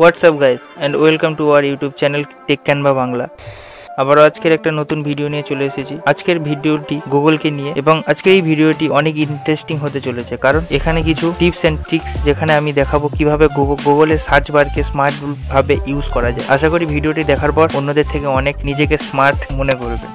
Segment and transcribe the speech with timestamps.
[0.00, 3.26] What's up guys and welcome to our YouTube channel Tech Canva Bangla
[4.00, 8.42] আবারও আজকের একটা নতুন ভিডিও নিয়ে চলে এসেছি। আজকের ভিডিওটি গুগলকে নিয়ে এবং আজকের এই
[8.50, 13.46] ভিডিওটি অনেক ইন্টারেস্টিং হতে চলেছে। কারণ এখানে কিছু টিপস অ্যান্ড ট্রিক্স যেখানে আমি দেখাবো কীভাবে
[13.86, 15.16] গুগলের সার্চ বারকে স্মার্ট
[15.52, 19.74] ভাবে ইউজ করা যায়। আশা করি ভিডিওটি দেখার পর অন্যদের থেকে অনেক নিজেকে স্মার্ট মনে
[19.80, 20.10] করবেন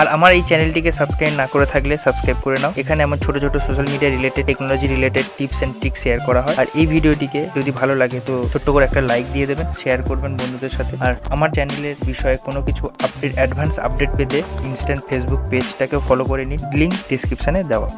[0.00, 3.54] আর আমার এই চ্যানেলটিকে সাবস্ক্রাইব না করে থাকলে সাবস্ক্রাইব করে নাও। এখানে আমার ছোট ছোট
[3.66, 7.70] social media related technology related tips and tricks share করা হয়। আর এই ভিডিওটিকে যদি
[7.80, 11.50] ভালো লাগে তো ছোট্ট করে একটা লাইক দিয়ে দেবেন শেয়ার করবেন বন্ধুদের সাথে। আর আমার
[11.56, 16.94] চ্যানেলের বিষয়ে কোনো কিছু আপডেট অ্যাডভান্স আপডেট পেতে ইনস্ট্যান্ট ফেসবুক পেজটাকেও ফলো করে নিন। লিঙ্ক
[17.10, 17.88] ডিসক্রিপশনে দেওয়া।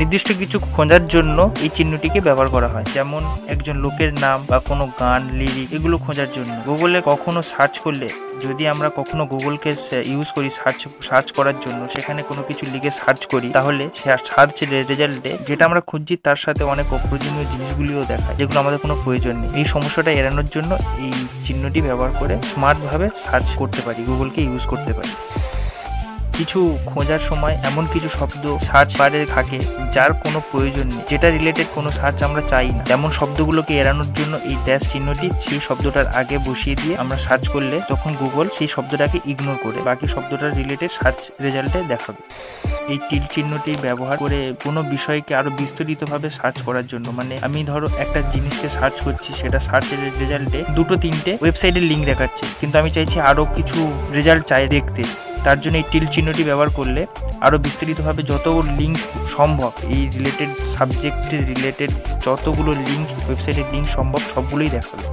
[0.00, 3.22] নির্দিষ্ট কিছু খোঁজার জন্য এই চিহ্নটিকে ব্যবহার করা হয়। যেমন
[3.54, 8.08] একজন লোকের নাম বা কোনো গান লিরিক এগুলো খোঁজার জন্য। গুগলে কখনো সার্চ করলে,
[8.44, 9.70] যদি আমরা কখনো গুগলকে
[10.12, 13.84] ইউজ করি সার্চ সার্চ করার জন্য, সেখানে কোনো কিছু লিখে সার্চ করি, তাহলে
[14.30, 14.56] সার্চ
[14.90, 19.50] রেজাল্টে যেটা আমরা খুঁজছি তার সাথে অনেক অপ্রয়োজনীয় জিনিসগুলিও দেখায়, যেগুলো আমাদের কোনো প্রয়োজন নেই।
[19.60, 20.70] এই সমস্যাটা এড়ানোর জন্য
[21.04, 21.12] এই
[21.46, 25.14] চিহ্নটি ব্যবহার করে স্মার্টভাবে সার্চ করতে পারি গুগলকে ইউজ করতে পারি।
[26.38, 29.58] কিছু খোঁজার সময় এমন কিছু শব্দ সার্চ বারে থাকে
[29.94, 34.34] যার কোনো প্রয়োজন নেই। যেটা রিলেটেড কোনো সার্চ আমরা চাই না। তেমন শব্দগুলোকে এড়ানোর জন্য
[34.50, 39.18] এই ড্যাশ চিহ্নটি সেই শব্দটার আগে বসিয়ে দিয়ে আমরা সার্চ করলে তখন গুগল সেই শব্দটাকে
[39.32, 42.20] ইগনোর করে বাকি শব্দটার রিলেটেড সার্চ রেজাল্টে দেখাবে।
[42.92, 47.86] এই টিল চিহ্নটি ব্যবহার করে কোনো বিষয়কে আরও বিস্তারিতভাবে সার্চ করার জন্য মানে আমি ধরো
[48.04, 53.16] একটা জিনিসকে সার্চ করছি, সেটা সার্চের রেজাল্টে দুটো তিনটে ওয়েবসাইটের লিঙ্ক দেখাচ্ছে। কিন্তু আমি চাইছি
[53.20, 53.78] আরও কিছু
[54.12, 55.02] রেজাল্ট চাই দেখতে।
[55.46, 57.02] তার জন্য এই টিল চিহ্নটি ব্যবহার করলে
[57.46, 58.46] আরও বিস্তারিতভাবে যত
[58.80, 58.98] লিঙ্ক
[59.36, 61.90] সম্ভব, এই রিলেটেড সাবজেক্টের রিলেটেড
[62.26, 65.04] যতগুলো লিঙ্ক ওয়েবসাইটের লিঙ্ক সম্ভব, সবগুলোই দেখাবে।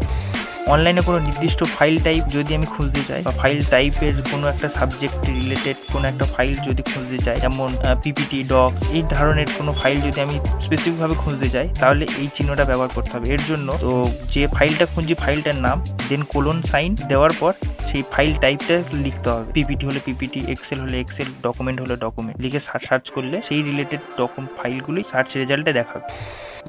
[0.73, 5.19] অনলাইনে কোনো নির্দিষ্ট ফাইল টাইপ যদি আমি খুঁজতে চাই, বা ফাইল টাইপের কোনো একটা সাবজেক্ট
[5.39, 7.69] রিলেটেড কোনো একটা ফাইল যদি খুঁজতে চাই, যেমন
[8.03, 12.91] পিপিটি ডক্স এই ধরনের কোনো ফাইল যদি আমি স্পেসিফিকভাবে খুঁজতে চাই, তাহলে এই চিহ্নটা ব্যবহার
[12.95, 13.91] করতে হবে। এর জন্য তো
[14.33, 15.77] যে ফাইলটা খুঁজি ফাইলটার নাম
[16.09, 17.51] দেন কোলন সাইন দেওয়ার পর
[17.93, 22.59] সেই ফাইল টাইপটা লিখতে হবে। পিপিটি হলে পিপিটি এক্সেল হলে এক্সেল ডকুমেন্ট হলে ডকুমেন্ট লিখে
[22.87, 26.05] সার্চ করলে সেই রিলেটেড ডকুমেন্ট ফাইলগুলি সার্চ রেজাল্টে দেখাবে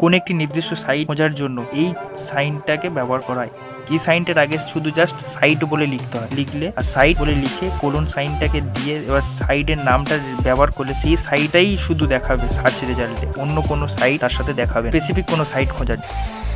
[0.01, 1.89] কোন একটি নির্দিষ্ট সাইট খোঁজার জন্য এই
[2.29, 3.53] সাইনটাকে ব্যবহার করা হয়।
[3.87, 8.05] কি সাইনটার আগে শুধু জাস্ট সাইট বলে লিখতে হয়। লিখলে আর সাইট বলে লিখে কোলন
[8.15, 10.15] সাইনটাকে দিয়ে এবার সাইটের নামটা
[10.47, 15.27] ব্যবহার করলে সেই সাইটাই শুধু দেখাবে সার্চ রেজাল্টে অন্য কোনো সাইট তার সাথে দেখাবে স্পেসিফিক
[15.33, 15.99] কোনো সাইট খোঁজার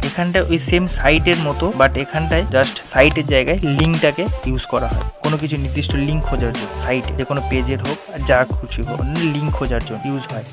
[0.09, 5.37] এখানটায় ওই সেম সাইটের মতো বাট এখানটায় জাস্ট সাইটের জায়গায় লিঙ্কটাকে ইউজ করা হয়। কোনো
[5.39, 7.99] কিছু নির্দিষ্ট লিঙ্ক খোঁজার জন্য সাইটে যে কোনো পেজের হোক
[8.29, 8.99] যা খুশি হোক
[9.35, 10.47] লিঙ্ক খোঁজার জন্য ইউজ হয়।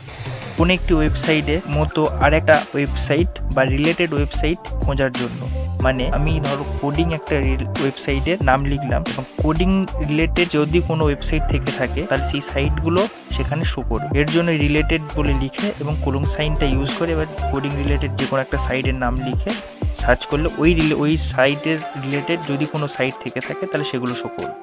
[0.58, 6.64] কোনো একটি ওয়েবসাইটের মতো আর একটা ওয়েবসাইট বা রিলেটেড ওয়েবসাইট খোঁজার জন্য। মানে আমি ধরো
[6.82, 7.36] কোডিং একটা
[7.82, 9.70] ওয়েবসাইটের নাম লিখলাম এবং কোডিং
[10.10, 13.02] রিলেটেড যদি কোনো ওয়েবসাইট থেকে থাকে, তাহলে সেই সাইটগুলো
[13.36, 17.72] সেখানে শো করবে। এর জন্য রিলেটেড বলে লিখে এবং কোলং সাইনটা ইউজ করে এবার কোডিং
[17.82, 19.52] রিলেটেড যে কোনো একটা সাইটের নাম লিখে
[20.02, 20.72] সার্চ করলে ওই
[21.04, 24.56] ওই সাইটের রিলেটেড যদি কোনো সাইট থেকে থাকে, তাহলে সেগুলো শো করবে।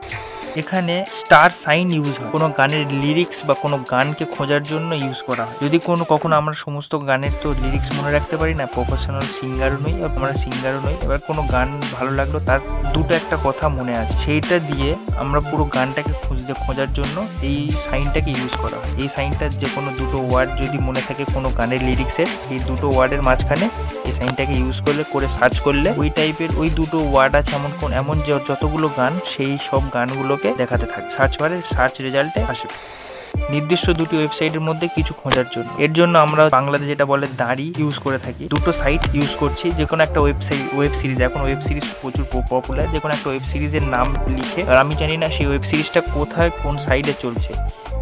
[0.61, 5.45] এখানে স্টার সাইন ইউজ হয়। কোনো গানের লিরিক্স বা কোনো গানকে খোঁজার জন্য ইউজ করা
[5.47, 9.79] হয়। যদি কোনো কখনো আমরা সমস্ত গানের তো লিরিক্স মনে রাখতে পারি না প্রফেশনাল সিঙ্গারও
[9.85, 12.61] নই, আমরা সিঙ্গারও নই, এবার কোনো গান ভালো লাগল তার
[12.95, 14.89] দুটো একটা কথা মনে আছে। সেইটা দিয়ে
[15.23, 17.17] আমরা পুরো গানটাকে খুঁজতে, খোঁজার জন্য
[17.51, 21.49] এই সাইনটাকে ইউজ করা হয়। এই সাইনটার যে কোনো দুটো ওয়ার্ড যদি মনে থাকে কোনো
[21.59, 23.67] গানের লিরিক্সের এই দুটো ওয়ার্ডের মাঝখানে
[24.09, 27.91] এই সাইনটাকে ইউজ করলে, করে সার্চ করলে ওই টাইপের ওই দুটো ওয়ার্ড আছে এমন কোন,
[28.03, 28.17] এমন
[28.49, 33.02] যতগুলো গান, সেই সব গানগুলো গুলোকে দেখাতে থাকে। সার্চ করে সার্চ রেজাল্টে আসবে।
[33.51, 37.99] নির্দিষ্ট দুটি ওয়েবসাইটের মধ্যে কিছু খোঁজার জন্য। এর জন্য আমরা বাংলাতে যেটা বলে দাঁড়ি ইউজ
[37.99, 41.85] করে থাকি। দুটো সাইট ইউজ করছি। যে কোনো একটা ওয়েবসাইট ওয়েব সিরিজ এখন ওয়েব সিরিজ
[42.03, 45.63] প্রচুর পপুলার যে কোনো একটা ওয়েব সিরিজের নাম লিখে, আর আমি জানি না সেই ওয়েব
[45.63, 47.53] সিরিজটা কোথায়, কোন সাইডে চলছে।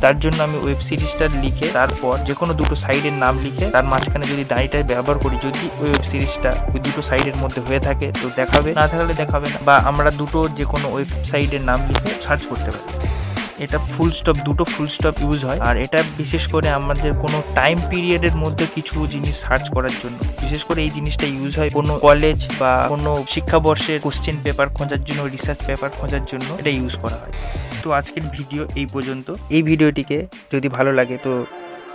[0.00, 4.26] তার জন্য আমি ওয়েব সিরিজটা লিখে, তারপর যে কোনো দুটো সাইডের নাম লিখে, তার মাঝখানে
[4.26, 8.30] যদি দাঁড়িটা ব্যবহার করি, যদি ওই ওয়েব সিরিজটা ওই দুটো সাইডের মধ্যে হয়ে থাকে, তো
[8.36, 12.70] দেখাবে, না থাকলে দেখাবে না। বা আমরা দুটো যে কোনো ওয়েবসাইটের নাম লিখে সার্চ করতে
[12.70, 13.19] পারি।
[13.64, 17.76] এটা ফুল স্টপ দুটো ফুল স্টপ ইউজ হয়। আর এটা বিশেষ করে আমাদের কোনো টাইম
[17.90, 22.38] পিরিয়ডের মধ্যে কিছু জিনিস সার্চ করার জন্য। বিশেষ করে এই জিনিসটা ইউজ হয় কোনো কলেজ
[22.60, 27.34] বা কোনো শিক্ষাবর্ষের কোশ্চেন পেপার খোঁজার জন্য রিসার্চ পেপার খোঁজার জন্য এটা ইউজ করা হয়।
[27.82, 29.26] তো আজকের ভিডিও এই পর্যন্ত।
[29.56, 30.18] এই ভিডিওটিকে
[30.52, 31.32] যদি ভালো লাগে তো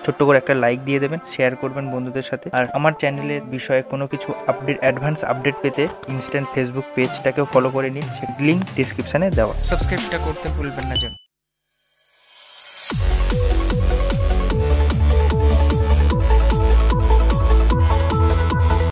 [0.05, 4.05] ছোট্ট করে একটা লাইক দিয়ে দেবেন শেয়ার করবেন বন্ধুদের সাথে। আর আমার চ্যানেলের বিষয়ে কোনো
[4.11, 8.07] কিছু আপডেট অ্যাডভান্স আপডেট পেতে ইনস্ট্যান্ট ফেসবুক পেজটাকেও ফলো করে নিন।
[8.47, 11.13] লিঙ্ক ডিসক্রিপশনে দেওয়া। সাবস্ক্রাইবটা করতে ভুলবেন না যেন।